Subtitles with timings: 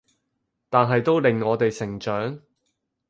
[0.67, 2.39] 但係都令我哋成長